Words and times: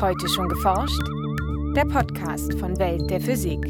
Heute 0.00 0.30
schon 0.30 0.48
geforscht? 0.48 1.02
Der 1.76 1.84
Podcast 1.84 2.58
von 2.58 2.78
Welt 2.78 3.10
der 3.10 3.20
Physik. 3.20 3.62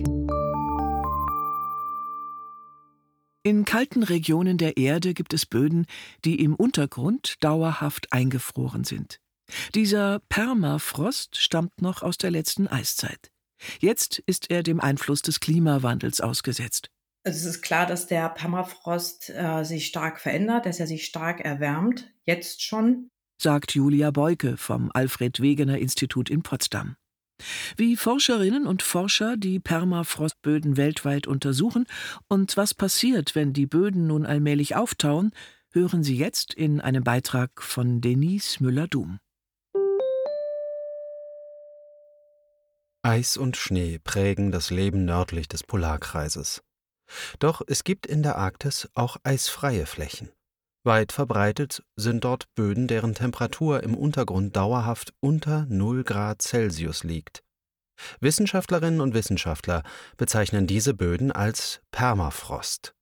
In 3.43 3.65
kalten 3.65 4.05
Regionen 4.05 4.57
der 4.57 4.77
Erde 4.77 5.13
gibt 5.13 5.35
es 5.35 5.45
Böden, 5.45 5.87
die 6.25 6.41
im 6.41 6.55
Untergrund 6.55 7.35
dauerhaft 7.43 8.13
eingefroren 8.13 8.85
sind. 8.85 9.19
Dieser 9.75 10.21
Permafrost 10.29 11.37
stammt 11.37 11.83
noch 11.83 12.03
aus 12.05 12.17
der 12.17 12.31
letzten 12.31 12.69
Eiszeit. 12.69 13.33
Jetzt 13.81 14.21
ist 14.21 14.53
er 14.53 14.63
dem 14.63 14.79
Einfluss 14.81 15.23
des 15.23 15.41
Klimawandels 15.41 16.21
ausgesetzt. 16.21 16.91
Also 17.25 17.39
es 17.41 17.57
ist 17.57 17.63
klar, 17.63 17.87
dass 17.87 18.07
der 18.07 18.29
Permafrost 18.29 19.31
äh, 19.31 19.65
sich 19.65 19.89
stark 19.89 20.21
verändert, 20.21 20.67
dass 20.67 20.79
er 20.79 20.87
sich 20.87 21.07
stark 21.07 21.41
erwärmt, 21.41 22.09
jetzt 22.25 22.63
schon 22.63 23.11
sagt 23.41 23.75
Julia 23.75 24.11
Beuke 24.11 24.57
vom 24.57 24.91
Alfred 24.93 25.41
Wegener 25.41 25.79
Institut 25.79 26.29
in 26.29 26.43
Potsdam. 26.43 26.97
Wie 27.77 27.97
Forscherinnen 27.97 28.67
und 28.67 28.83
Forscher 28.83 29.37
die 29.37 29.61
Permafrostböden 29.61 30.77
weltweit 30.77 31.27
untersuchen 31.27 31.87
und 32.29 32.57
was 32.57 32.75
passiert, 32.75 33.35
wenn 33.35 33.53
die 33.53 33.67
Böden 33.67 34.07
nun 34.07 34.27
allmählich 34.27 34.77
auftauen, 34.77 35.33
hören 35.73 36.03
Sie 36.03 36.17
jetzt 36.17 36.53
in 36.53 36.81
einem 36.81 37.03
Beitrag 37.03 37.63
von 37.63 38.01
Denise 38.01 38.59
Müller-Dum. 38.61 39.19
Eis 43.03 43.39
und 43.39 43.57
Schnee 43.57 43.99
prägen 43.99 44.53
das 44.53 44.71
Leben 44.71 45.07
nördlich 45.07 45.49
des 45.49 45.63
Polarkreises. 45.63 46.61
Doch 47.39 47.63
es 47.67 47.85
gibt 47.85 48.07
in 48.07 48.23
der 48.23 48.37
Arktis 48.37 48.91
auch 48.95 49.17
eisfreie 49.25 49.87
Flächen. 49.87 50.31
Weit 50.83 51.13
verbreitet 51.13 51.83
sind 51.97 52.25
dort 52.25 52.47
Böden, 52.55 52.89
deren 52.89 53.15
Temperatur 53.15 53.83
im 53.83 53.95
Untergrund 53.95 54.57
dauerhaft 54.57 55.13
unter 55.21 55.67
0 55.69 56.05
Grad 56.05 56.41
Celsius 56.41 57.05
liegt. 57.05 57.43
Wissenschaftlerinnen 58.21 59.03
und 59.03 59.13
Wissenschaftler 59.13 59.83
bezeichnen 60.17 60.67
diese 60.67 60.95
Böden 60.95 61.33
als 61.33 61.83
Permafrost. 61.91 62.95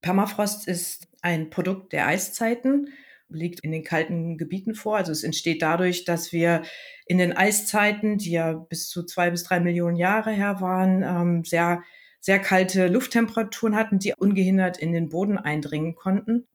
Permafrost 0.00 0.68
ist 0.68 1.08
ein 1.22 1.50
Produkt 1.50 1.92
der 1.92 2.06
Eiszeiten, 2.06 2.90
liegt 3.28 3.58
in 3.64 3.72
den 3.72 3.82
kalten 3.82 4.38
Gebieten 4.38 4.76
vor. 4.76 4.96
Also 4.96 5.10
es 5.10 5.24
entsteht 5.24 5.60
dadurch, 5.60 6.04
dass 6.04 6.32
wir 6.32 6.62
in 7.04 7.18
den 7.18 7.32
Eiszeiten, 7.32 8.16
die 8.16 8.30
ja 8.30 8.52
bis 8.52 8.88
zu 8.88 9.02
zwei 9.02 9.30
bis 9.30 9.42
drei 9.42 9.58
Millionen 9.58 9.96
Jahre 9.96 10.30
her 10.30 10.60
waren, 10.60 11.02
ähm, 11.02 11.44
sehr, 11.44 11.82
sehr 12.20 12.38
kalte 12.38 12.86
Lufttemperaturen 12.86 13.74
hatten, 13.74 13.98
die 13.98 14.14
ungehindert 14.16 14.78
in 14.78 14.92
den 14.92 15.08
Boden 15.08 15.36
eindringen 15.36 15.96
konnten 15.96 16.46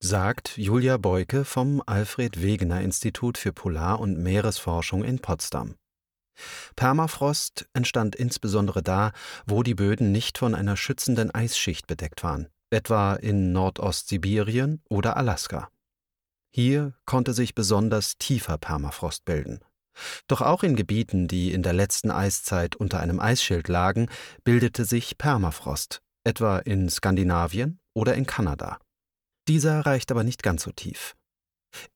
sagt 0.00 0.56
Julia 0.56 0.96
Beuke 0.96 1.44
vom 1.44 1.82
Alfred 1.86 2.40
Wegener 2.40 2.80
Institut 2.82 3.36
für 3.36 3.52
Polar- 3.52 4.00
und 4.00 4.18
Meeresforschung 4.18 5.02
in 5.02 5.18
Potsdam. 5.18 5.74
Permafrost 6.76 7.68
entstand 7.72 8.14
insbesondere 8.14 8.82
da, 8.82 9.12
wo 9.46 9.64
die 9.64 9.74
Böden 9.74 10.12
nicht 10.12 10.38
von 10.38 10.54
einer 10.54 10.76
schützenden 10.76 11.34
Eisschicht 11.34 11.88
bedeckt 11.88 12.22
waren, 12.22 12.46
etwa 12.70 13.14
in 13.14 13.52
Nordostsibirien 13.52 14.82
oder 14.88 15.16
Alaska. 15.16 15.68
Hier 16.54 16.94
konnte 17.04 17.32
sich 17.32 17.56
besonders 17.56 18.18
tiefer 18.18 18.56
Permafrost 18.56 19.24
bilden. 19.24 19.60
Doch 20.28 20.42
auch 20.42 20.62
in 20.62 20.76
Gebieten, 20.76 21.26
die 21.26 21.52
in 21.52 21.64
der 21.64 21.72
letzten 21.72 22.12
Eiszeit 22.12 22.76
unter 22.76 23.00
einem 23.00 23.18
Eisschild 23.18 23.66
lagen, 23.66 24.08
bildete 24.44 24.84
sich 24.84 25.18
Permafrost, 25.18 26.02
etwa 26.22 26.58
in 26.58 26.88
Skandinavien 26.88 27.80
oder 27.94 28.14
in 28.14 28.26
Kanada. 28.26 28.78
Dieser 29.48 29.80
reicht 29.86 30.10
aber 30.10 30.24
nicht 30.24 30.42
ganz 30.42 30.62
so 30.62 30.72
tief. 30.72 31.16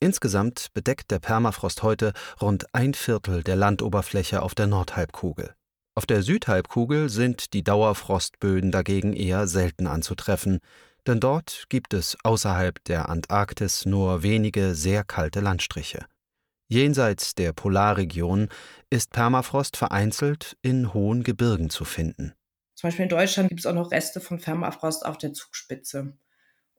Insgesamt 0.00 0.68
bedeckt 0.72 1.10
der 1.10 1.18
Permafrost 1.18 1.82
heute 1.82 2.12
rund 2.40 2.74
ein 2.74 2.94
Viertel 2.94 3.42
der 3.42 3.56
Landoberfläche 3.56 4.42
auf 4.42 4.54
der 4.54 4.66
Nordhalbkugel. 4.66 5.54
Auf 5.94 6.06
der 6.06 6.22
Südhalbkugel 6.22 7.10
sind 7.10 7.52
die 7.52 7.62
Dauerfrostböden 7.62 8.70
dagegen 8.70 9.12
eher 9.12 9.46
selten 9.46 9.86
anzutreffen, 9.86 10.60
denn 11.06 11.20
dort 11.20 11.64
gibt 11.68 11.92
es 11.92 12.16
außerhalb 12.22 12.82
der 12.84 13.10
Antarktis 13.10 13.84
nur 13.84 14.22
wenige 14.22 14.74
sehr 14.74 15.04
kalte 15.04 15.40
Landstriche. 15.40 16.06
Jenseits 16.68 17.34
der 17.34 17.52
Polarregion 17.52 18.48
ist 18.88 19.10
Permafrost 19.10 19.76
vereinzelt 19.76 20.56
in 20.62 20.94
hohen 20.94 21.22
Gebirgen 21.22 21.68
zu 21.68 21.84
finden. 21.84 22.32
Zum 22.76 22.88
Beispiel 22.88 23.02
in 23.02 23.10
Deutschland 23.10 23.50
gibt 23.50 23.60
es 23.60 23.66
auch 23.66 23.74
noch 23.74 23.90
Reste 23.90 24.22
von 24.22 24.40
Permafrost 24.40 25.04
auf 25.04 25.18
der 25.18 25.34
Zugspitze. 25.34 26.14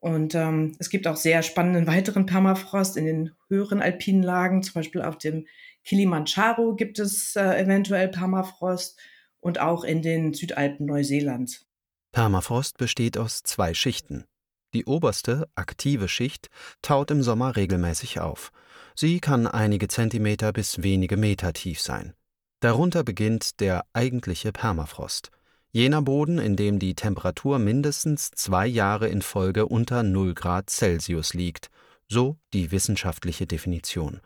Und 0.04 0.36
ähm, 0.36 0.76
es 0.80 0.90
gibt 0.90 1.08
auch 1.08 1.16
sehr 1.16 1.44
spannenden 1.44 1.88
weiteren 1.88 2.26
Permafrost 2.26 2.98
in 2.98 3.06
den 3.06 3.32
höheren 3.48 3.82
alpinen 3.82 4.22
Lagen, 4.22 4.62
zum 4.62 4.74
Beispiel 4.74 5.02
auf 5.02 5.18
dem 5.18 5.48
Kilimanjaro 5.86 6.76
gibt 6.76 7.00
es 7.00 7.38
äh, 7.38 7.62
eventuell 7.62 8.10
Permafrost 8.10 9.00
und 9.40 9.62
auch 9.62 9.86
in 9.86 10.02
den 10.02 10.34
Südalpen 10.34 10.88
Neuseelands. 10.88 11.66
Permafrost 12.12 12.78
besteht 12.78 13.18
aus 13.18 13.44
zwei 13.44 13.74
Schichten. 13.74 14.26
Die 14.74 14.84
oberste, 14.84 15.48
aktive 15.56 16.10
Schicht 16.10 16.50
taut 16.82 17.10
im 17.10 17.24
Sommer 17.24 17.56
regelmäßig 17.56 18.20
auf. 18.20 18.52
Sie 18.96 19.22
kann 19.22 19.48
einige 19.48 19.88
Zentimeter 19.88 20.52
bis 20.52 20.84
wenige 20.84 21.16
Meter 21.16 21.54
tief 21.54 21.80
sein. 21.80 22.14
Darunter 22.60 23.06
beginnt 23.06 23.62
der 23.62 23.86
eigentliche 23.94 24.52
Permafrost– 24.52 25.32
Jener 25.76 26.04
Boden, 26.04 26.38
in 26.38 26.56
dem 26.56 26.78
die 26.78 26.94
Temperatur 26.94 27.58
mindestens 27.58 28.30
zwei 28.30 28.68
Jahre 28.68 29.08
in 29.08 29.24
Folge 29.24 29.66
unter 29.66 30.04
0 30.04 30.36
Grad 30.36 30.70
Celsius 30.70 31.34
liegt, 31.34 31.72
so 32.08 32.38
die 32.54 32.72
wissenschaftliche 32.72 33.48
Definition. 33.48 34.22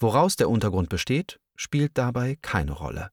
Woraus 0.00 0.36
der 0.36 0.48
Untergrund 0.48 0.88
besteht, 0.88 1.38
spielt 1.54 1.98
dabei 1.98 2.38
keine 2.40 2.72
Rolle. 2.72 3.10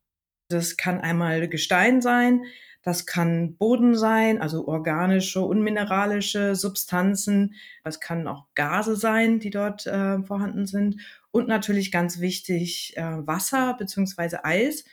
Das 0.48 0.78
kann 0.78 1.02
einmal 1.02 1.50
Gestein 1.50 2.02
sein, 2.02 2.46
das 2.84 3.06
kann 3.06 3.58
Boden 3.58 3.98
sein, 3.98 4.42
also 4.42 4.66
organische, 4.66 5.42
unmineralische 5.42 6.56
Substanzen. 6.56 7.56
Das 7.84 8.00
kann 8.00 8.30
auch 8.30 8.46
Gase 8.56 8.96
sein, 8.96 9.40
die 9.40 9.50
dort 9.50 9.86
äh, 9.88 10.24
vorhanden 10.24 10.68
sind. 10.68 11.02
Und 11.32 11.50
natürlich 11.50 11.92
ganz 11.92 12.22
wichtig 12.22 12.96
äh, 12.96 13.04
Wasser 13.04 13.76
bzw. 13.78 14.38
Eis. 14.44 14.86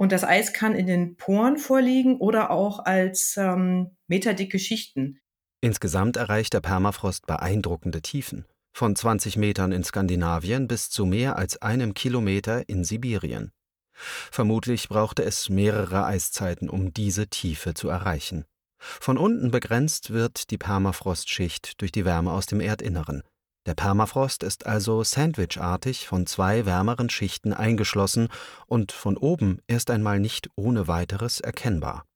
Und 0.00 0.12
das 0.12 0.24
Eis 0.24 0.54
kann 0.54 0.74
in 0.74 0.86
den 0.86 1.16
Poren 1.16 1.58
vorliegen 1.58 2.16
oder 2.16 2.50
auch 2.50 2.86
als 2.86 3.36
ähm, 3.36 3.98
meterdicke 4.06 4.58
Schichten. 4.58 5.20
Insgesamt 5.60 6.16
erreicht 6.16 6.54
der 6.54 6.62
Permafrost 6.62 7.26
beeindruckende 7.26 8.00
Tiefen. 8.00 8.46
Von 8.72 8.96
20 8.96 9.36
Metern 9.36 9.72
in 9.72 9.84
Skandinavien 9.84 10.68
bis 10.68 10.88
zu 10.88 11.04
mehr 11.04 11.36
als 11.36 11.60
einem 11.60 11.92
Kilometer 11.92 12.66
in 12.66 12.82
Sibirien. 12.82 13.52
Vermutlich 13.92 14.88
brauchte 14.88 15.22
es 15.22 15.50
mehrere 15.50 16.06
Eiszeiten, 16.06 16.70
um 16.70 16.94
diese 16.94 17.26
Tiefe 17.26 17.74
zu 17.74 17.90
erreichen. 17.90 18.46
Von 18.78 19.18
unten 19.18 19.50
begrenzt 19.50 20.14
wird 20.14 20.50
die 20.50 20.56
Permafrostschicht 20.56 21.78
durch 21.82 21.92
die 21.92 22.06
Wärme 22.06 22.32
aus 22.32 22.46
dem 22.46 22.60
Erdinneren. 22.60 23.22
Der 23.66 23.74
Permafrost 23.74 24.42
ist 24.42 24.66
also 24.66 25.04
sandwichartig 25.04 26.06
von 26.08 26.26
zwei 26.26 26.64
wärmeren 26.64 27.10
Schichten 27.10 27.52
eingeschlossen 27.52 28.28
und 28.66 28.90
von 28.92 29.16
oben 29.16 29.60
erst 29.66 29.90
einmal 29.90 30.18
nicht 30.18 30.48
ohne 30.56 30.88
weiteres 30.88 31.40
erkennbar. 31.40 32.06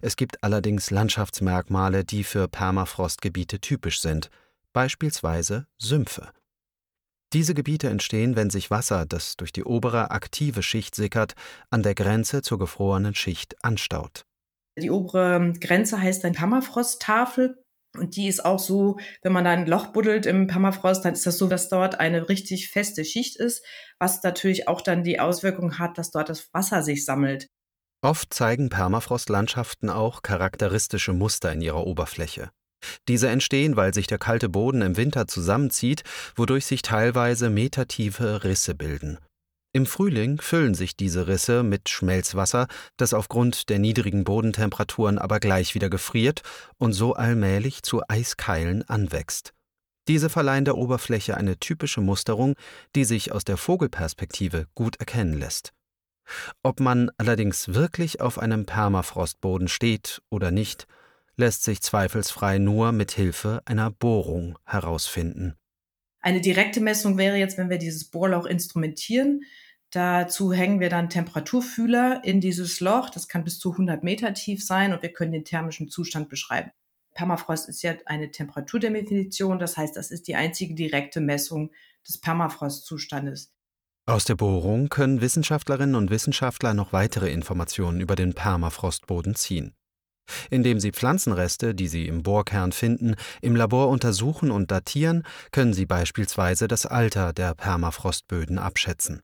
Es 0.00 0.16
gibt 0.16 0.44
allerdings 0.44 0.90
Landschaftsmerkmale, 0.90 2.04
die 2.04 2.22
für 2.22 2.46
Permafrostgebiete 2.46 3.60
typisch 3.60 4.00
sind, 4.00 4.30
beispielsweise 4.72 5.66
Sümpfe. 5.78 6.30
Diese 7.32 7.54
Gebiete 7.54 7.88
entstehen, 7.88 8.36
wenn 8.36 8.50
sich 8.50 8.70
Wasser, 8.70 9.06
das 9.06 9.36
durch 9.36 9.52
die 9.52 9.64
obere 9.64 10.10
aktive 10.10 10.62
Schicht 10.62 10.94
sickert, 10.94 11.32
an 11.70 11.82
der 11.82 11.94
Grenze 11.94 12.42
zur 12.42 12.58
gefrorenen 12.58 13.14
Schicht 13.14 13.64
anstaut. 13.64 14.26
Die 14.78 14.90
obere 14.90 15.52
Grenze 15.60 16.00
heißt 16.00 16.24
ein 16.24 16.34
Permafrosttafel 16.34 17.61
und 17.96 18.16
die 18.16 18.28
ist 18.28 18.44
auch 18.44 18.58
so, 18.58 18.98
wenn 19.22 19.32
man 19.32 19.44
da 19.44 19.50
ein 19.50 19.66
Loch 19.66 19.88
buddelt 19.88 20.26
im 20.26 20.46
Permafrost, 20.46 21.04
dann 21.04 21.12
ist 21.12 21.26
das 21.26 21.38
so, 21.38 21.46
dass 21.46 21.68
dort 21.68 22.00
eine 22.00 22.28
richtig 22.28 22.68
feste 22.68 23.04
Schicht 23.04 23.36
ist, 23.36 23.64
was 23.98 24.22
natürlich 24.22 24.68
auch 24.68 24.80
dann 24.80 25.04
die 25.04 25.20
Auswirkung 25.20 25.78
hat, 25.78 25.98
dass 25.98 26.10
dort 26.10 26.28
das 26.28 26.48
Wasser 26.52 26.82
sich 26.82 27.04
sammelt. 27.04 27.48
Oft 28.02 28.34
zeigen 28.34 28.68
Permafrostlandschaften 28.68 29.90
auch 29.90 30.22
charakteristische 30.22 31.12
Muster 31.12 31.52
in 31.52 31.60
ihrer 31.60 31.86
Oberfläche. 31.86 32.50
Diese 33.08 33.28
entstehen, 33.28 33.76
weil 33.76 33.94
sich 33.94 34.08
der 34.08 34.18
kalte 34.18 34.48
Boden 34.48 34.82
im 34.82 34.96
Winter 34.96 35.28
zusammenzieht, 35.28 36.02
wodurch 36.34 36.66
sich 36.66 36.82
teilweise 36.82 37.48
metertiefe 37.48 38.42
Risse 38.42 38.74
bilden. 38.74 39.18
Im 39.74 39.86
Frühling 39.86 40.38
füllen 40.38 40.74
sich 40.74 40.96
diese 40.96 41.26
Risse 41.26 41.62
mit 41.62 41.88
Schmelzwasser, 41.88 42.66
das 42.98 43.14
aufgrund 43.14 43.70
der 43.70 43.78
niedrigen 43.78 44.22
Bodentemperaturen 44.24 45.18
aber 45.18 45.40
gleich 45.40 45.74
wieder 45.74 45.88
gefriert 45.88 46.42
und 46.76 46.92
so 46.92 47.14
allmählich 47.14 47.82
zu 47.82 48.02
Eiskeilen 48.06 48.86
anwächst. 48.88 49.54
Diese 50.08 50.28
verleihen 50.28 50.66
der 50.66 50.76
Oberfläche 50.76 51.38
eine 51.38 51.58
typische 51.58 52.02
Musterung, 52.02 52.54
die 52.94 53.04
sich 53.04 53.32
aus 53.32 53.44
der 53.44 53.56
Vogelperspektive 53.56 54.66
gut 54.74 54.96
erkennen 54.96 55.38
lässt. 55.38 55.72
Ob 56.62 56.78
man 56.78 57.10
allerdings 57.16 57.72
wirklich 57.72 58.20
auf 58.20 58.38
einem 58.38 58.66
Permafrostboden 58.66 59.68
steht 59.68 60.20
oder 60.28 60.50
nicht, 60.50 60.86
lässt 61.36 61.62
sich 61.62 61.80
zweifelsfrei 61.80 62.58
nur 62.58 62.92
mit 62.92 63.12
Hilfe 63.12 63.62
einer 63.64 63.90
Bohrung 63.90 64.58
herausfinden. 64.64 65.56
Eine 66.22 66.40
direkte 66.40 66.80
Messung 66.80 67.18
wäre 67.18 67.36
jetzt, 67.36 67.58
wenn 67.58 67.68
wir 67.68 67.78
dieses 67.78 68.04
Bohrloch 68.04 68.46
instrumentieren, 68.46 69.42
Dazu 69.92 70.54
hängen 70.54 70.80
wir 70.80 70.88
dann 70.88 71.10
Temperaturfühler 71.10 72.24
in 72.24 72.40
dieses 72.40 72.80
Loch. 72.80 73.10
Das 73.10 73.28
kann 73.28 73.44
bis 73.44 73.58
zu 73.58 73.72
100 73.72 74.02
Meter 74.02 74.32
tief 74.32 74.64
sein 74.64 74.94
und 74.94 75.02
wir 75.02 75.12
können 75.12 75.32
den 75.32 75.44
thermischen 75.44 75.90
Zustand 75.90 76.30
beschreiben. 76.30 76.70
Permafrost 77.14 77.68
ist 77.68 77.82
ja 77.82 77.94
eine 78.06 78.30
Temperaturdefinition. 78.30 79.58
Das 79.58 79.76
heißt, 79.76 79.94
das 79.94 80.10
ist 80.10 80.28
die 80.28 80.34
einzige 80.34 80.74
direkte 80.74 81.20
Messung 81.20 81.72
des 82.08 82.18
Permafrostzustandes. 82.18 83.52
Aus 84.06 84.24
der 84.24 84.34
Bohrung 84.34 84.88
können 84.88 85.20
Wissenschaftlerinnen 85.20 85.94
und 85.94 86.10
Wissenschaftler 86.10 86.72
noch 86.72 86.94
weitere 86.94 87.30
Informationen 87.30 88.00
über 88.00 88.16
den 88.16 88.32
Permafrostboden 88.32 89.34
ziehen. 89.34 89.74
Indem 90.50 90.80
sie 90.80 90.92
Pflanzenreste, 90.92 91.74
die 91.74 91.88
sie 91.88 92.06
im 92.06 92.22
Bohrkern 92.22 92.72
finden, 92.72 93.16
im 93.40 93.56
Labor 93.56 93.88
untersuchen 93.88 94.50
und 94.50 94.70
datieren, 94.70 95.24
können 95.50 95.74
sie 95.74 95.86
beispielsweise 95.86 96.68
das 96.68 96.86
Alter 96.86 97.32
der 97.32 97.54
Permafrostböden 97.54 98.58
abschätzen. 98.58 99.20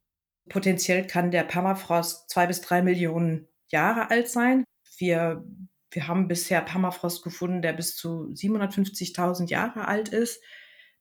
Potenziell 0.49 1.07
kann 1.07 1.31
der 1.31 1.45
Permafrost 1.45 2.31
zwei 2.31 2.47
bis 2.47 2.61
drei 2.61 2.83
Millionen 2.83 3.49
Jahre 3.69 4.11
alt 4.11 4.29
sein. 4.29 4.65
Wir, 4.97 5.45
wir 5.91 6.09
haben 6.09 6.29
bisher 6.29 6.61
Permafrost 6.63 7.23
gefunden, 7.23 7.63
der 7.63 7.75
bis 7.75 7.97
zu 7.97 8.29
750.000 8.33 9.49
Jahre 9.49 9.87
alt 9.87 10.09
ist. 10.09 10.43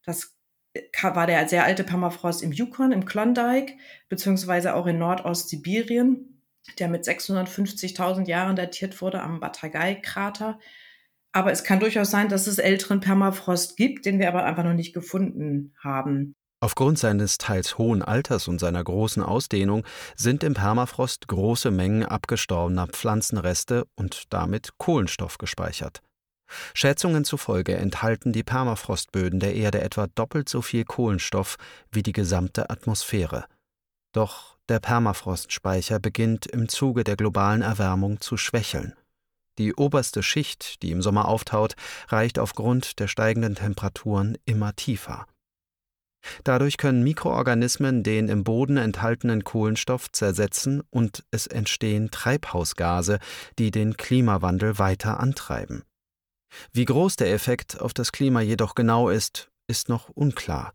Das 0.04 0.38
war 1.02 1.26
der 1.26 1.48
sehr 1.48 1.64
alte 1.64 1.84
Permafrost 1.84 2.42
im 2.42 2.52
Yukon, 2.52 2.92
im 2.92 3.04
Klondike, 3.04 3.74
beziehungsweise 4.08 4.74
auch 4.74 4.86
in 4.86 4.98
Nordostsibirien, 4.98 6.27
der 6.78 6.88
mit 6.88 7.04
650.000 7.04 8.26
Jahren 8.26 8.56
datiert 8.56 9.00
wurde 9.00 9.22
am 9.22 9.40
Batagai-Krater. 9.40 10.58
Aber 11.32 11.52
es 11.52 11.64
kann 11.64 11.80
durchaus 11.80 12.10
sein, 12.10 12.28
dass 12.28 12.46
es 12.46 12.58
älteren 12.58 13.00
Permafrost 13.00 13.76
gibt, 13.76 14.06
den 14.06 14.18
wir 14.18 14.28
aber 14.28 14.44
einfach 14.44 14.64
noch 14.64 14.74
nicht 14.74 14.94
gefunden 14.94 15.74
haben. 15.82 16.34
Aufgrund 16.60 16.98
seines 16.98 17.38
teils 17.38 17.78
hohen 17.78 18.02
Alters 18.02 18.48
und 18.48 18.58
seiner 18.58 18.82
großen 18.82 19.22
Ausdehnung 19.22 19.84
sind 20.16 20.42
im 20.42 20.54
Permafrost 20.54 21.28
große 21.28 21.70
Mengen 21.70 22.04
abgestorbener 22.04 22.88
Pflanzenreste 22.88 23.86
und 23.94 24.24
damit 24.30 24.70
Kohlenstoff 24.76 25.38
gespeichert. 25.38 26.02
Schätzungen 26.74 27.24
zufolge 27.24 27.76
enthalten 27.76 28.32
die 28.32 28.42
Permafrostböden 28.42 29.38
der 29.38 29.54
Erde 29.54 29.82
etwa 29.82 30.06
doppelt 30.08 30.48
so 30.48 30.62
viel 30.62 30.84
Kohlenstoff 30.84 31.56
wie 31.92 32.02
die 32.02 32.12
gesamte 32.12 32.70
Atmosphäre. 32.70 33.44
Doch 34.18 34.56
der 34.68 34.80
Permafrostspeicher 34.80 36.00
beginnt 36.00 36.46
im 36.46 36.68
Zuge 36.68 37.04
der 37.04 37.14
globalen 37.14 37.62
Erwärmung 37.62 38.20
zu 38.20 38.36
schwächeln. 38.36 38.94
Die 39.58 39.76
oberste 39.76 40.24
Schicht, 40.24 40.82
die 40.82 40.90
im 40.90 41.02
Sommer 41.02 41.28
auftaut, 41.28 41.76
reicht 42.08 42.40
aufgrund 42.40 42.98
der 42.98 43.06
steigenden 43.06 43.54
Temperaturen 43.54 44.36
immer 44.44 44.74
tiefer. 44.74 45.28
Dadurch 46.42 46.78
können 46.78 47.04
Mikroorganismen 47.04 48.02
den 48.02 48.28
im 48.28 48.42
Boden 48.42 48.76
enthaltenen 48.76 49.44
Kohlenstoff 49.44 50.10
zersetzen 50.10 50.82
und 50.90 51.24
es 51.30 51.46
entstehen 51.46 52.10
Treibhausgase, 52.10 53.20
die 53.60 53.70
den 53.70 53.96
Klimawandel 53.96 54.80
weiter 54.80 55.20
antreiben. 55.20 55.84
Wie 56.72 56.86
groß 56.86 57.14
der 57.14 57.32
Effekt 57.32 57.80
auf 57.80 57.94
das 57.94 58.10
Klima 58.10 58.40
jedoch 58.40 58.74
genau 58.74 59.10
ist, 59.10 59.52
ist 59.68 59.88
noch 59.88 60.08
unklar. 60.08 60.74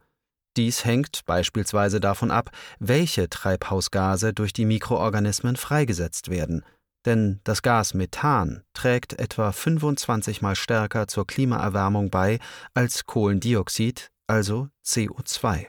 Dies 0.58 0.86
hängt 0.86 1.26
beispielsweise 1.26 2.00
davon 2.00 2.32
ab, 2.32 2.52
welche 2.80 3.30
Treibhausgase 3.30 4.34
durch 4.34 4.54
die 4.54 4.66
Mikroorganismen 4.66 5.56
freigesetzt 5.56 6.30
werden, 6.30 6.64
denn 7.06 7.42
das 7.44 7.62
Gas 7.62 7.94
Methan 7.94 8.64
trägt 8.74 9.20
etwa 9.20 9.52
25 9.52 10.42
mal 10.42 10.56
stärker 10.56 11.08
zur 11.08 11.28
Klimaerwärmung 11.28 12.10
bei 12.10 12.40
als 12.74 13.06
Kohlendioxid, 13.06 14.12
also 14.28 14.70
CO2. 14.86 15.68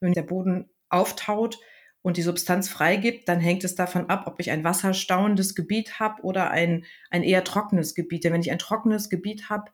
Wenn 0.00 0.12
der 0.12 0.22
Boden 0.22 0.68
auftaut, 0.90 1.58
und 2.06 2.16
die 2.16 2.22
Substanz 2.22 2.68
freigibt, 2.68 3.28
dann 3.28 3.40
hängt 3.40 3.64
es 3.64 3.74
davon 3.74 4.08
ab, 4.08 4.28
ob 4.28 4.38
ich 4.38 4.52
ein 4.52 4.62
wasserstauendes 4.62 5.56
Gebiet 5.56 5.98
habe 5.98 6.22
oder 6.22 6.52
ein, 6.52 6.84
ein 7.10 7.24
eher 7.24 7.42
trockenes 7.42 7.96
Gebiet. 7.96 8.22
Denn 8.22 8.32
wenn 8.32 8.42
ich 8.42 8.52
ein 8.52 8.60
trockenes 8.60 9.08
Gebiet 9.10 9.50
habe, 9.50 9.72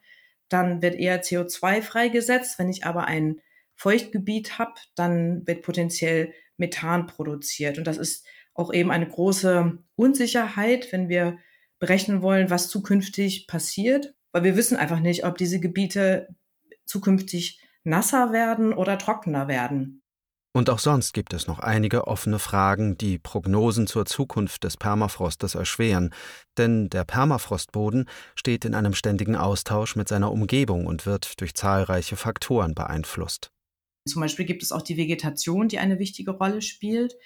dann 0.49 0.81
wird 0.81 0.94
eher 0.94 1.23
CO2 1.23 1.82
freigesetzt. 1.82 2.58
Wenn 2.58 2.70
ich 2.70 2.87
aber 2.87 3.05
ein 3.05 3.43
Feuchtgebiet 3.76 4.58
habe, 4.58 4.74
dann 4.94 5.46
wird 5.46 5.62
potenziell 5.62 6.32
Methan 6.56 7.06
produziert. 7.06 7.78
Und 7.78 7.86
das 7.86 7.98
ist 7.98 8.26
auch 8.54 8.72
eben 8.72 8.90
eine 8.90 9.08
große 9.08 9.78
Unsicherheit, 9.96 10.92
wenn 10.92 11.08
wir 11.08 11.38
berechnen 11.78 12.22
wollen, 12.22 12.50
was 12.50 12.69
zukünftig 12.69 13.46
passiert, 13.46 14.14
weil 14.32 14.44
wir 14.44 14.56
wissen 14.56 14.76
einfach 14.76 15.00
nicht, 15.00 15.24
ob 15.24 15.36
diese 15.36 15.58
Gebiete 15.60 16.28
zukünftig 16.84 17.60
nasser 17.84 18.32
werden 18.32 18.72
oder 18.72 18.98
trockener 18.98 19.48
werden. 19.48 20.02
Und 20.54 20.69
auch 20.69 20.78
sonst 20.78 21.14
gibt 21.14 21.32
es 21.32 21.46
noch 21.46 21.60
einige 21.60 22.06
offene 22.06 22.38
Fragen, 22.38 22.98
die 22.98 23.19
Prognosen 23.19 23.86
zur 23.86 24.04
Zukunft 24.04 24.64
des 24.64 24.76
Permafrostes 24.76 25.54
erschweren, 25.54 26.12
denn 26.58 26.90
der 26.90 27.04
Permafrostboden 27.04 28.06
steht 28.34 28.66
in 28.66 28.74
einem 28.74 28.92
ständigen 28.92 29.34
Austausch 29.34 29.96
mit 29.96 30.08
seiner 30.08 30.30
Umgebung 30.30 30.86
und 30.86 31.06
wird 31.06 31.40
durch 31.40 31.54
zahlreiche 31.54 32.16
Faktoren 32.16 32.74
beeinflusst. 32.74 33.51
Zum 34.06 34.20
Beispiel 34.20 34.44
gibt 34.44 34.62
es 34.62 34.72
auch 34.72 34.82
die 34.82 34.96
Vegetation, 34.96 35.69
die 35.69 35.78
eine 35.78 35.99
wichtige 35.99 36.32
Rolle 36.32 36.62
spielt. 36.62 37.16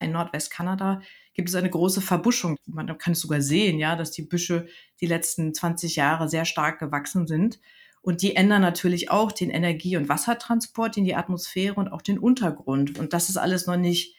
In 0.00 0.12
Nordwestkanada 0.12 1.00
gibt 1.32 1.48
es 1.48 1.54
eine 1.54 1.70
große 1.70 2.00
Verbuschung. 2.00 2.56
Man 2.66 2.98
kann 2.98 3.12
es 3.12 3.20
sogar 3.20 3.40
sehen, 3.40 3.78
ja, 3.78 3.96
dass 3.96 4.10
die 4.10 4.22
Büsche 4.22 4.66
die 5.00 5.06
letzten 5.06 5.54
20 5.54 5.96
Jahre 5.96 6.28
sehr 6.28 6.44
stark 6.44 6.78
gewachsen 6.78 7.26
sind. 7.26 7.60
Und 8.02 8.20
die 8.20 8.36
ändern 8.36 8.60
natürlich 8.60 9.10
auch 9.10 9.32
den 9.32 9.50
Energie- 9.50 9.96
und 9.96 10.08
Wassertransport 10.08 10.96
in 10.96 11.04
die 11.04 11.14
Atmosphäre 11.14 11.74
und 11.74 11.88
auch 11.88 12.02
den 12.02 12.18
Untergrund. 12.18 12.98
Und 12.98 13.12
das 13.14 13.30
ist 13.30 13.38
alles 13.38 13.66
noch 13.66 13.78
nicht 13.78 14.14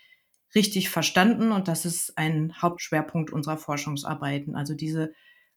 richtig 0.55 0.89
verstanden 0.89 1.51
und 1.51 1.67
das 1.67 1.85
ist 1.85 2.17
ein 2.17 2.59
Hauptschwerpunkt 2.61 3.31
unserer 3.31 3.57
Forschungsarbeiten. 3.57 4.55
Also 4.55 4.73
diese 4.73 5.13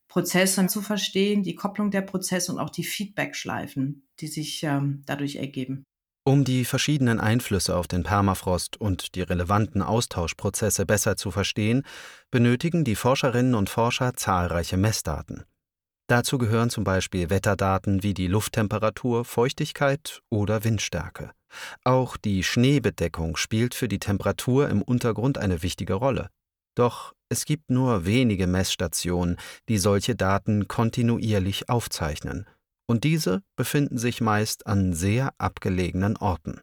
Prozesse 0.08 0.66
zu 0.66 0.82
verstehen, 0.82 1.42
die 1.42 1.54
Kopplung 1.54 1.90
der 1.90 2.02
Prozesse 2.02 2.52
und 2.52 2.58
auch 2.58 2.70
die 2.70 2.84
Feedbackschleifen, 2.84 4.08
die 4.20 4.26
sich 4.26 4.62
ähm, 4.64 5.02
dadurch 5.06 5.36
ergeben. 5.36 5.84
Um 6.28 6.44
die 6.44 6.66
verschiedenen 6.66 7.20
Einflüsse 7.20 7.74
auf 7.74 7.88
den 7.88 8.02
Permafrost 8.02 8.78
und 8.78 9.14
die 9.14 9.22
relevanten 9.22 9.80
Austauschprozesse 9.80 10.84
besser 10.84 11.16
zu 11.16 11.30
verstehen, 11.30 11.84
benötigen 12.30 12.84
die 12.84 12.96
Forscherinnen 12.96 13.54
und 13.54 13.70
Forscher 13.70 14.12
zahlreiche 14.12 14.76
Messdaten. 14.76 15.44
Dazu 16.06 16.36
gehören 16.36 16.68
zum 16.68 16.84
Beispiel 16.84 17.30
Wetterdaten 17.30 18.02
wie 18.02 18.12
die 18.12 18.26
Lufttemperatur, 18.26 19.24
Feuchtigkeit 19.24 20.20
oder 20.28 20.64
Windstärke. 20.64 21.30
Auch 21.82 22.18
die 22.18 22.42
Schneebedeckung 22.42 23.38
spielt 23.38 23.74
für 23.74 23.88
die 23.88 23.98
Temperatur 23.98 24.68
im 24.68 24.82
Untergrund 24.82 25.38
eine 25.38 25.62
wichtige 25.62 25.94
Rolle. 25.94 26.28
Doch 26.74 27.14
es 27.30 27.46
gibt 27.46 27.70
nur 27.70 28.04
wenige 28.04 28.46
Messstationen, 28.46 29.38
die 29.70 29.78
solche 29.78 30.14
Daten 30.14 30.68
kontinuierlich 30.68 31.70
aufzeichnen, 31.70 32.46
und 32.88 33.04
diese 33.04 33.42
befinden 33.54 33.98
sich 33.98 34.20
meist 34.20 34.66
an 34.66 34.92
sehr 34.94 35.34
abgelegenen 35.38 36.16
Orten. 36.16 36.60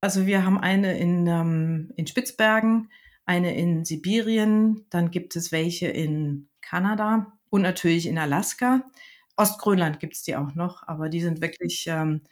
Also 0.00 0.26
wir 0.26 0.44
haben 0.44 0.58
eine 0.58 0.98
in, 0.98 1.26
ähm, 1.26 1.92
in 1.96 2.06
Spitzbergen, 2.06 2.90
eine 3.24 3.56
in 3.56 3.84
Sibirien, 3.84 4.86
dann 4.90 5.10
gibt 5.10 5.36
es 5.36 5.52
welche 5.52 5.88
in 5.88 6.48
Kanada 6.60 7.32
und 7.50 7.62
natürlich 7.62 8.06
in 8.06 8.18
Alaska. 8.18 8.82
Ostgrönland 9.36 10.00
gibt 10.00 10.14
es 10.14 10.22
die 10.22 10.36
auch 10.36 10.54
noch, 10.54 10.86
aber 10.86 11.08
die 11.08 11.20
sind 11.20 11.40
wirklich 11.40 11.86
ähm, 11.88 12.22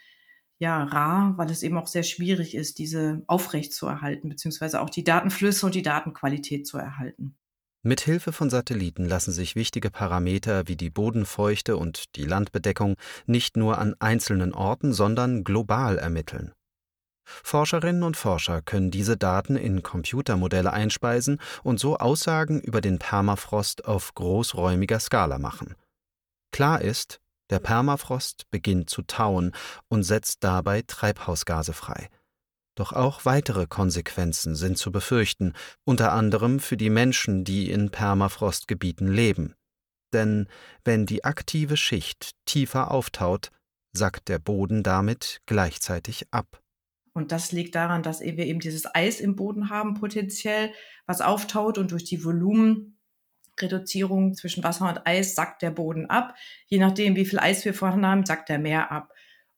ja, 0.59 0.83
rar, 0.85 1.37
weil 1.37 1.51
es 1.51 1.63
eben 1.63 1.77
auch 1.77 1.87
sehr 1.87 2.05
schwierig 2.05 2.55
ist, 2.55 2.79
diese 2.79 3.23
aufrecht 3.27 3.75
zu 3.75 3.87
erhalten, 3.87 4.29
beziehungsweise 4.29 4.81
auch 4.81 4.89
die 4.89 5.05
Datenflüsse 5.05 5.67
und 5.67 5.75
die 5.75 5.83
Datenqualität 5.83 6.67
zu 6.67 6.79
erhalten. 6.79 7.37
Mit 7.87 8.01
Hilfe 8.01 8.33
von 8.33 8.49
Satelliten 8.49 9.05
lassen 9.05 9.31
sich 9.31 9.57
wichtige 9.57 9.91
Parameter 9.91 10.69
wie 10.69 10.77
die 10.77 10.89
Bodenfeuchte 10.89 11.77
und 11.77 12.17
die 12.17 12.25
Landbedeckung 12.25 12.97
nicht 13.27 13.59
nur 13.59 13.77
an 13.77 13.95
einzelnen 13.99 14.55
Orten, 14.55 14.95
sondern 14.95 15.45
global 15.45 15.99
ermitteln. 15.99 16.55
Forscherinnen 17.27 18.03
und 18.03 18.17
Forscher 18.17 18.63
können 18.63 18.91
diese 18.91 19.19
Daten 19.19 19.57
in 19.57 19.83
Computermodelle 19.83 20.73
einspeisen 20.73 21.39
und 21.63 21.79
so 21.79 21.99
Aussagen 21.99 22.63
über 22.63 22.81
den 22.81 22.99
Permafrost 22.99 23.85
auf 23.85 24.15
großräumiger 24.15 24.99
Skala 24.99 25.39
machen. 25.39 25.75
Klar 26.53 26.81
ist, 26.81 27.21
der 27.51 27.59
Permafrost 27.59 28.51
beginnt 28.51 28.89
zu 28.89 29.03
tauen 29.03 29.53
und 29.89 30.05
setzt 30.05 30.43
dabei 30.43 30.81
Treibhausgase 30.87 31.75
frei. 31.75 32.09
Doch 32.75 32.93
auch 32.93 33.25
weitere 33.25 33.67
Konsequenzen 33.67 34.57
sind 34.57 34.79
zu 34.79 34.91
befürchten, 34.91 35.53
unter 35.85 36.13
anderem 36.13 36.59
für 36.59 36.77
die 36.77 36.91
Menschen, 36.91 37.45
die 37.45 37.71
in 37.71 37.91
Permafrostgebieten 37.91 39.07
leben. 39.07 39.55
Denn 40.13 40.49
wenn 40.85 41.07
die 41.07 41.25
aktive 41.25 41.77
Schicht 41.77 42.33
tiefer 42.47 42.91
auftaut, 42.91 43.51
sackt 43.93 44.29
der 44.29 44.39
Boden 44.39 44.83
damit 44.83 45.41
gleichzeitig 45.47 46.27
ab. 46.33 46.61
Und 47.13 47.31
das 47.31 47.53
liegt 47.53 47.77
daran, 47.77 48.03
dass 48.03 48.21
wir 48.21 48.37
eben 48.39 48.59
dieses 48.59 48.93
Eis 48.93 49.21
im 49.21 49.37
Boden 49.37 49.71
haben, 49.71 49.95
potenziell, 49.95 50.73
was 51.07 51.21
auftaut 51.21 51.79
und 51.79 51.93
durch 51.93 52.03
die 52.03 52.25
Volumenreduzierung 52.25 54.35
zwischen 54.35 54.65
Wasser 54.65 54.89
und 54.89 55.07
Eis 55.07 55.37
sackt 55.37 55.63
der 55.63 55.71
Boden 55.71 56.11
ab. 56.11 56.35
Je 56.67 56.79
nachdem, 56.79 57.15
wie 57.15 57.25
viel 57.25 57.39
Eis 57.39 57.65
wir 57.65 57.73
vorhanden 57.73 58.07
haben, 58.07 58.27
sackt 58.27 58.51
er 58.51 58.59
mehr 58.59 58.91
ab. 58.91 59.13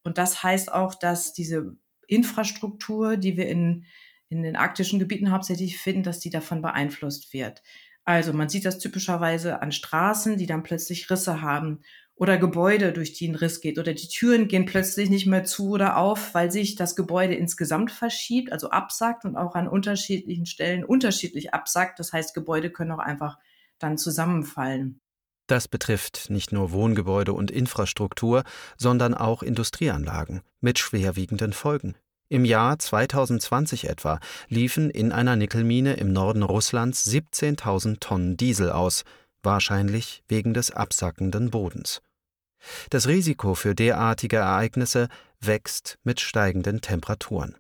Und 0.05 0.19
das 0.19 0.43
heißt 0.43 0.71
auch, 0.71 0.95
dass 0.95 1.33
diese 1.33 1.79
Infrastruktur, 2.07 3.17
die 3.17 3.37
wir 3.37 3.49
in, 3.49 3.85
in 4.29 4.43
den 4.43 4.57
arktischen 4.57 4.99
Gebieten 4.99 5.31
hauptsächlich 5.31 5.79
finden, 5.79 6.03
dass 6.03 6.21
die 6.21 6.31
davon 6.31 6.63
beeinflusst 6.63 7.33
wird. 7.33 7.63
Also 8.05 8.33
man 8.33 8.49
sieht 8.49 8.65
das 8.65 8.79
typischerweise 8.79 9.61
an 9.63 9.73
Straßen, 9.73 10.37
die 10.37 10.47
dann 10.47 10.63
plötzlich 10.63 11.11
Risse 11.11 11.43
haben 11.43 11.81
oder 12.15 12.39
Gebäude, 12.39 12.93
durch 12.93 13.13
die 13.13 13.29
ein 13.29 13.35
Riss 13.35 13.61
geht 13.61 13.79
oder 13.79 13.93
die 13.93 14.09
Türen 14.09 14.49
gehen 14.49 14.65
plötzlich 14.65 15.11
nicht 15.11 15.27
mehr 15.27 15.45
zu 15.45 15.71
oder 15.71 15.97
auf, 15.99 16.33
weil 16.33 16.51
sich 16.51 16.77
das 16.77 16.97
Gebäude 16.97 17.35
insgesamt 17.35 17.91
verschiebt, 17.91 18.53
also 18.53 18.71
absackt 18.71 19.25
und 19.25 19.37
auch 19.37 19.55
an 19.55 19.69
unterschiedlichen 19.69 20.47
Stellen 20.47 20.85
unterschiedlich 20.85 21.53
absackt. 21.53 21.99
Das 21.99 22.13
heißt, 22.13 22.33
Gebäude 22.33 22.71
können 22.71 22.93
auch 22.93 23.01
einfach 23.01 23.39
dann 23.79 23.99
zusammenfallen. 23.99 25.01
Das 25.47 25.69
betrifft 25.69 26.29
nicht 26.29 26.53
nur 26.53 26.73
Wohngebäude 26.73 27.33
und 27.33 27.51
Infrastruktur, 27.51 28.43
sondern 28.77 29.15
auch 29.15 29.43
Industrieanlagen 29.43 30.43
mit 30.61 30.79
schwerwiegenden 30.79 31.53
Folgen. 31.53 31.95
Im 32.29 32.45
Jahr 32.45 32.79
2020 32.79 33.89
etwa 33.89 34.19
liefen 34.49 34.91
in 34.91 35.13
einer 35.13 35.37
Nickelmine 35.37 35.95
im 35.95 36.13
Norden 36.13 36.43
Russlands 36.43 37.07
17.000 37.09 38.01
Tonnen 38.01 38.37
Diesel 38.37 38.73
aus, 38.73 39.05
wahrscheinlich 39.43 40.25
wegen 40.27 40.53
des 40.53 40.73
absackenden 40.73 41.51
Bodens. 41.51 42.03
Das 42.91 43.07
Risiko 43.07 43.55
für 43.55 43.77
derartige 43.77 44.39
Ereignisse 44.39 45.09
wächst 45.41 45.99
mit 46.03 46.21
steigenden 46.21 46.81
Temperaturen. 46.81 47.57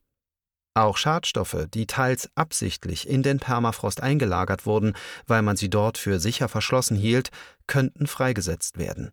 Auch 0.76 0.98
Schadstoffe, 0.98 1.68
die 1.72 1.86
teils 1.86 2.28
absichtlich 2.34 3.08
in 3.08 3.22
den 3.22 3.38
Permafrost 3.38 4.02
eingelagert 4.02 4.66
wurden, 4.66 4.92
weil 5.26 5.40
man 5.40 5.56
sie 5.56 5.70
dort 5.70 5.96
für 5.96 6.20
sicher 6.20 6.50
verschlossen 6.50 6.98
hielt, 6.98 7.30
könnten 7.66 8.06
freigesetzt 8.06 8.76
werden. 8.76 9.10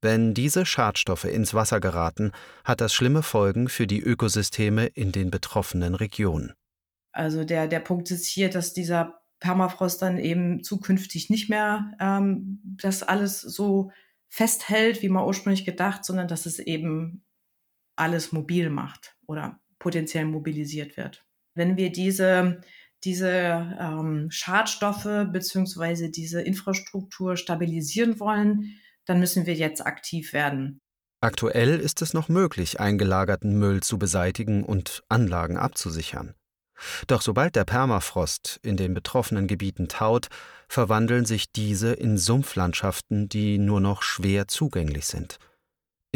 Wenn 0.00 0.32
diese 0.32 0.64
Schadstoffe 0.64 1.24
ins 1.24 1.52
Wasser 1.52 1.80
geraten, 1.80 2.32
hat 2.64 2.80
das 2.80 2.94
schlimme 2.94 3.22
Folgen 3.22 3.68
für 3.68 3.86
die 3.86 4.00
Ökosysteme 4.00 4.86
in 4.86 5.12
den 5.12 5.30
betroffenen 5.30 5.94
Regionen. 5.94 6.54
Also 7.12 7.44
der, 7.44 7.68
der 7.68 7.80
Punkt 7.80 8.10
ist 8.10 8.26
hier, 8.26 8.48
dass 8.48 8.72
dieser 8.72 9.20
Permafrost 9.38 10.00
dann 10.00 10.16
eben 10.16 10.62
zukünftig 10.62 11.28
nicht 11.28 11.50
mehr 11.50 11.92
ähm, 12.00 12.62
das 12.80 13.02
alles 13.02 13.42
so 13.42 13.90
festhält, 14.28 15.02
wie 15.02 15.10
man 15.10 15.26
ursprünglich 15.26 15.66
gedacht, 15.66 16.06
sondern 16.06 16.26
dass 16.26 16.46
es 16.46 16.58
eben 16.58 17.22
alles 17.96 18.32
mobil 18.32 18.70
macht 18.70 19.14
oder 19.26 19.60
potenziell 19.86 20.24
mobilisiert 20.24 20.96
wird. 20.96 21.24
Wenn 21.54 21.76
wir 21.76 21.92
diese, 21.92 22.60
diese 23.04 23.30
ähm, 23.80 24.32
Schadstoffe 24.32 25.28
beziehungsweise 25.30 26.10
diese 26.10 26.42
Infrastruktur 26.42 27.36
stabilisieren 27.36 28.18
wollen, 28.18 28.80
dann 29.04 29.20
müssen 29.20 29.46
wir 29.46 29.54
jetzt 29.54 29.86
aktiv 29.86 30.32
werden. 30.32 30.80
Aktuell 31.20 31.78
ist 31.78 32.02
es 32.02 32.14
noch 32.14 32.28
möglich, 32.28 32.80
eingelagerten 32.80 33.56
Müll 33.60 33.80
zu 33.80 33.96
beseitigen 33.96 34.64
und 34.64 35.04
Anlagen 35.08 35.56
abzusichern. 35.56 36.34
Doch 37.06 37.22
sobald 37.22 37.54
der 37.54 37.64
Permafrost 37.64 38.58
in 38.64 38.76
den 38.76 38.92
betroffenen 38.92 39.46
Gebieten 39.46 39.86
taut, 39.86 40.26
verwandeln 40.68 41.26
sich 41.26 41.52
diese 41.52 41.92
in 41.92 42.18
Sumpflandschaften, 42.18 43.28
die 43.28 43.58
nur 43.58 43.80
noch 43.80 44.02
schwer 44.02 44.48
zugänglich 44.48 45.06
sind. 45.06 45.38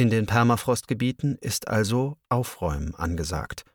In 0.00 0.08
den 0.08 0.24
Permafrostgebieten 0.24 1.36
ist 1.42 1.68
also 1.68 2.16
Aufräumen 2.30 2.94
angesagt. 2.94 3.66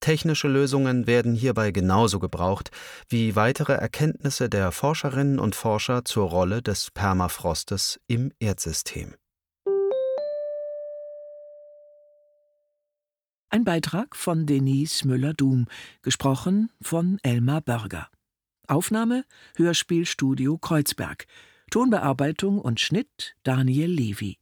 Technische 0.00 0.48
Lösungen 0.48 1.06
werden 1.06 1.36
hierbei 1.36 1.70
genauso 1.70 2.18
gebraucht 2.18 2.72
wie 3.08 3.36
weitere 3.36 3.74
Erkenntnisse 3.74 4.48
der 4.48 4.72
Forscherinnen 4.72 5.38
und 5.38 5.54
Forscher 5.54 6.04
zur 6.04 6.28
Rolle 6.28 6.62
des 6.62 6.90
Permafrostes 6.90 8.00
im 8.08 8.32
Erdsystem. 8.40 9.14
Ein 13.48 13.62
Beitrag 13.62 14.16
von 14.16 14.46
Denise 14.46 15.04
Müller-Dum, 15.06 15.68
gesprochen 16.02 16.72
von 16.82 17.20
Elmar 17.22 17.60
Börger. 17.60 18.08
Aufnahme 18.66 19.24
Hörspielstudio 19.54 20.58
Kreuzberg. 20.58 21.26
Tonbearbeitung 21.70 22.58
und 22.58 22.80
Schnitt 22.80 23.36
Daniel 23.44 23.92
Levy. 23.92 24.41